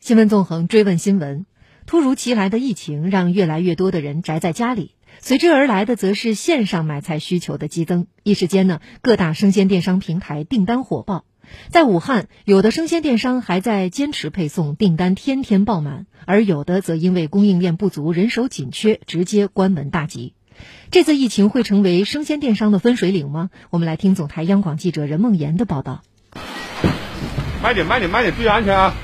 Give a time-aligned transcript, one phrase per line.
[0.00, 1.46] 新闻纵横追问新闻：
[1.86, 8.06] 突如其来的疫情让越来越多的人宅在家里，随之而来的则是线上买菜需求的激增。
[8.22, 11.24] 一时间呢，各大生鲜电商平台订单火爆。
[11.70, 20.34] 在武汉，有的生鲜电商还在坚持配送，订单天天爆满；而有的则因为供应链不足、人手紧缺，直接关门大吉。
[20.90, 23.50] 这次疫情会成为生鲜电商的分水岭吗？
[23.70, 26.02] 我们来听总台央广记者任梦妍的报道。
[27.62, 28.94] 慢点，慢点，慢点，注意安全啊！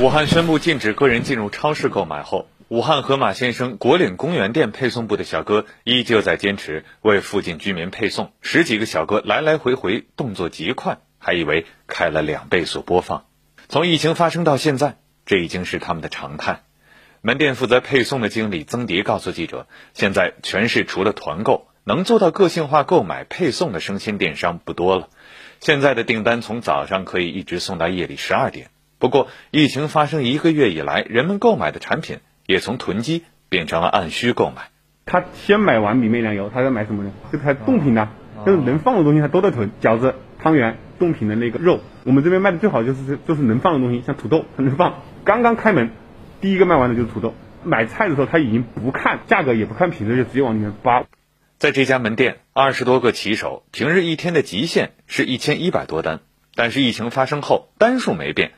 [0.00, 8.32] 武汉宣布禁止个人进入超市购买后，武汉河马先生国岭公园店配送部的小哥依旧在坚持为附近居民配送。
[8.42, 13.24] 十几个小哥来来回回，动作极快，还以为开了两倍速播放。
[13.68, 16.62] 从疫情发生到现在，这已经是他们的常态。
[17.22, 25.08] 门店负责配送的经理曾迪告诉记者：“现在全市除了团购，能做到个性化购买配送的生鲜电商不多了。”
[25.60, 28.68] 现在的订单从早上可以一直送到夜里十二点。
[28.98, 34.70] 不过，疫情发生一个月以来，人们购买的产品也从囤积变成了按需购买。
[35.06, 37.12] 他先买完米面粮油，他要买什么呢？
[37.32, 38.08] 就他冻品呐，
[38.44, 39.70] 就是能放的东西他都在囤。
[39.80, 45.02] 饺子、汤圆、冻品的那个肉，我们这边卖的最好就是就是能放的东西，像土豆，它能放。
[45.24, 45.90] 刚刚开门，
[46.40, 47.34] 第一个卖完的就是土豆。
[47.62, 51.04] 买菜的时候，他已经不看价格，也不看品质，就直接往里面扒。
[51.64, 56.20] 在这家门店，二十多个骑手，平日一天的极限是一千一百多单。
[56.54, 58.52] 但是疫情发生后，单数没变，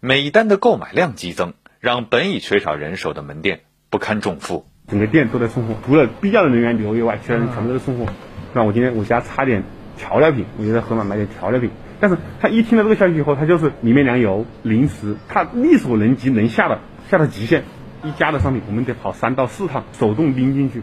[0.00, 4.66] 每一单的购买量激增，让本已缺少人手的门店不堪重负。
[4.88, 8.12] 整个店都在送货，除了必要的人员留以外，其他人全部都是送货。
[8.52, 9.64] 那我今天我家差点
[9.96, 11.70] 调料品，我就在盒马买点调料品。
[12.00, 17.64] 但是他一听到这个消息以后，他就是米面粮油、零食，他力所能及能下的下到极限。
[18.04, 20.82] 一家的商品，我们得跑三到四趟，手动拎进去。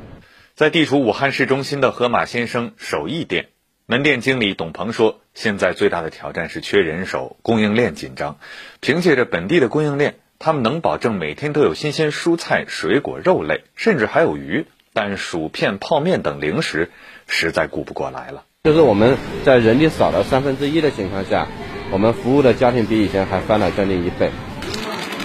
[0.60, 3.48] 在地处武汉市中心的河马先生手艺店
[3.86, 8.36] 门店经理董鹏说：“现在最大的挑战是缺人手，供应链紧张。
[8.82, 14.66] 凭借着本地的供应链，他们能保证每天都有新鲜蔬菜、水果、肉类，甚至还有鱼。
[14.92, 16.92] 但薯片、泡面等零食
[17.26, 18.44] 实在顾不过来了。
[18.66, 21.48] 就是我们在人力少了三分之一的情况下，
[21.90, 24.30] 我们服务的家庭比以前还翻了将近一倍。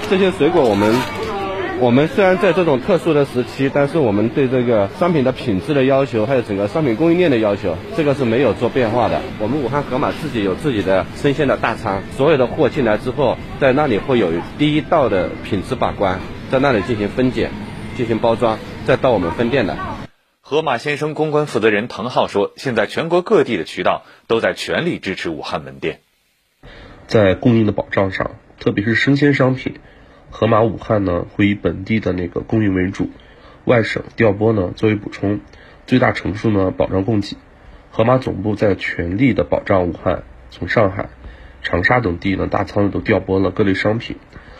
[0.09, 0.95] 这些水果我们。”
[1.85, 9.21] 我们虽然在这种特殊的时期，但是我们对这个商品的品质的要求，还有整个商品供应链的要求，这个是没有做变化的。
[9.39, 17.51] 我们武汉盒马自己有自己的生鲜的大仓，所有的货进来之后，在那里会有第一道的品质把关，在那里进行分拣、
[17.99, 19.77] 进行包装，再到我们分店的。
[20.41, 26.01] 盒马先生公关负责人滕浩说：“现在全国各地的渠道都在全力支持武汉门店，
[27.07, 29.75] 在供应的保障上，特别是生鲜商品。”
[30.37, 33.09] 盒马武汉呢会以本地的那个供应为主，
[33.67, 35.39] 外省调拨呢作为补充，
[35.87, 37.37] 最大程度呢保障供给。
[37.93, 41.09] 盒马总部在全力的保障武汉，从上海、
[41.63, 44.17] 长沙等地呢大仓都调拨了各类商品，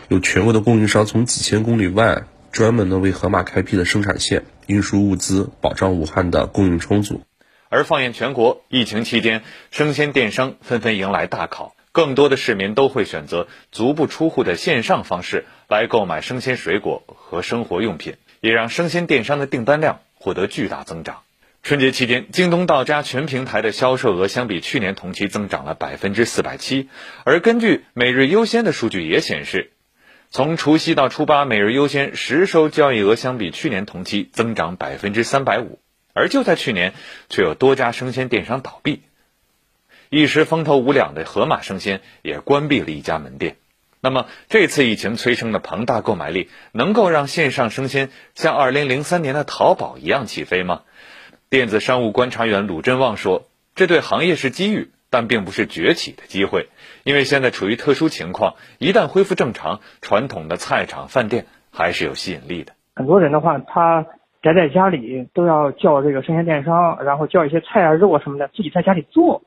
[0.07, 7.23] 有全国的供应商从几千公里外专门呢为盒马开辟了生产线，运输物资，保障武汉的供应充足。
[7.67, 11.74] 而放眼全国，疫情期间，生鲜电商纷纷迎来大考。
[11.95, 21.21] 更多的市民都会选择足不出户的线上方式来购买生鲜水果和生活用品，也让生鲜电商的订单量获得巨大增长。
[21.63, 26.89] 春节期间，京东到家全平台的销售额相比去年同期增长了百分之四百七。
[27.23, 29.71] 而根据每日优先的数据也显示，
[30.29, 35.79] 从除夕到初八，每日优先实收交易额相比去年同期增长百分之三百五。
[36.13, 36.93] 而就在去年，
[37.29, 39.03] 却有多家生鲜电商倒闭。
[40.15, 43.57] 一时风头无两的盒马生鲜也关闭了一家门店。
[43.99, 50.83] 那么，这次疫情催生的庞大购买力，能够让线上生鲜像2003年的淘宝一样起飞吗？
[51.49, 56.69] 电子商务观察员鲁振旺说：“这对行业是机遇，但并不是崛起的机会，
[57.03, 58.55] 因为现在处于特殊情况。
[58.79, 62.71] 一旦恢复正常，传统的菜场、饭店还是有吸引力的。
[62.95, 64.05] 很多人的话，他
[64.41, 69.43] 宅在家里都要叫这个生鲜电商，然后叫一些菜啊、肉啊什么的，自己在家里做。”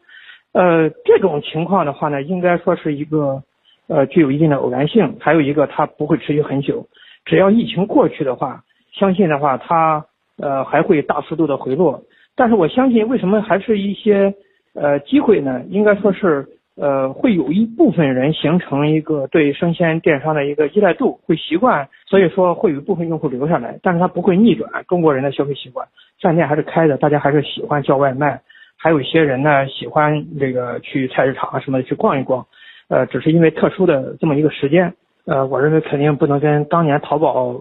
[0.53, 3.43] 呃，这种情况的话呢，应该说是一个，
[3.87, 5.17] 呃，具有一定的偶然性。
[5.21, 6.87] 还有一个，它不会持续很久。
[7.25, 10.07] 只要疫情过去的话，相信的话，它
[10.39, 12.03] 呃还会大幅度的回落。
[12.35, 14.35] 但是我相信，为什么还是一些
[14.75, 15.63] 呃机会呢？
[15.69, 16.47] 应该说是
[16.77, 23.79] 呃会有一部分人形成一个对生鲜电商的一个依赖度，会习惯，所以说会有一部分用户留下来。
[23.83, 25.87] 但是它不会逆转中国人的消费习惯，
[26.23, 28.41] 饭店还是开的，大家还是喜欢叫外卖。
[28.81, 32.47] 还有一些人呢，喜欢这个去菜市场啊什么的去逛一逛，
[32.89, 34.95] 呃，只是因为特殊的这么一个时间，
[35.27, 37.61] 呃，我认为肯定不能跟当年淘宝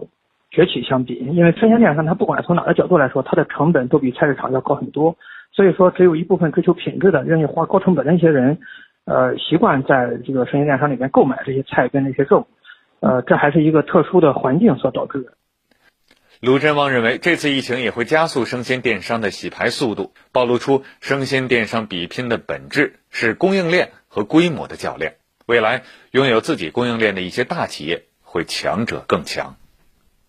[0.50, 5.16] 崛起相比，因为生鲜电商它不管从哪个角度来说，它的成本都比菜市场要高很多，
[5.52, 8.56] 所以说只有一部分追求品质的、愿意花高成本的一些人，
[9.04, 12.46] 呃习惯在这个生鲜电商里面购买这些菜跟那些肉，
[13.00, 15.32] 呃，这还是一个特殊的环境所导致的。
[16.40, 25.14] 卢振旺认为，这次疫情也会加速生鲜电商的洗牌速度，暴露出生鲜电商比拼的本质是供应链和规模的较量。
[25.46, 25.82] 未来
[26.12, 29.56] 拥有自己供应链的一些大企业会强者更强。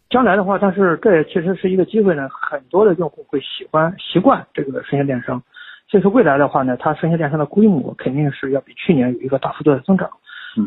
[0.10, 5.44] 将来的话，但是这也其实是一个机会呢，很多的用户会喜欢习惯这个生鲜电商，
[5.92, 10.10] 所以说未来的话呢，它生鲜电商的规模肯定是要比去年有一个大幅度的增长，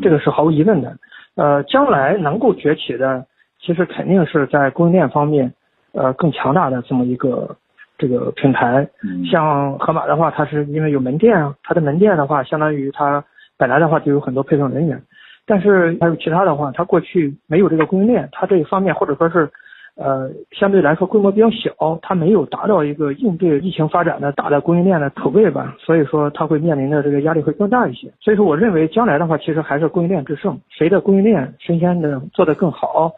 [0.01, 0.97] 这个是毫无疑问的。
[1.35, 3.27] 呃，将来能够崛起的。
[3.65, 5.53] 其实肯定是在供应链方面，
[5.93, 7.55] 呃，更强大的这么一个
[7.97, 8.85] 这个平台。
[9.31, 13.23] 像盒马的话，它是因为有门店啊，它的门店的话，相当于它
[13.57, 15.01] 本来的话就有很多配送人员。
[15.45, 19.49] 但是还有其他的话，它过去没有这个供应链，它这一方面或者说是，
[19.95, 28.11] 呃，相对来说规模比较小，它没有达到一个应对疫情发展的大的供应链的储备吧，所以说它会面临的这个压力会更大一些。
[28.19, 33.11] 所以说，我认为将来的话，其实还是供应链制胜，谁的供应链生鲜的做得更好。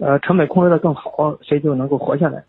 [0.00, 2.42] 呃，成本控制的更好，谁就能够活下来。